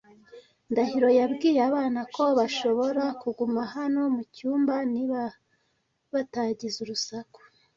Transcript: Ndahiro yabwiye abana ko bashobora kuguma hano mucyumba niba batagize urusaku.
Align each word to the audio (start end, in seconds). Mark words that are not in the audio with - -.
Ndahiro 0.71 1.07
yabwiye 1.19 1.59
abana 1.69 2.01
ko 2.15 2.23
bashobora 2.39 3.03
kuguma 3.21 3.61
hano 3.75 4.01
mucyumba 4.15 4.75
niba 4.93 5.21
batagize 6.13 6.77
urusaku. 6.81 7.39